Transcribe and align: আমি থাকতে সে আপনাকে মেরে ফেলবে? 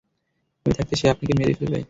আমি 0.65 0.73
থাকতে 0.77 0.93
সে 0.95 1.05
আপনাকে 1.09 1.33
মেরে 1.39 1.53
ফেলবে? 1.59 1.79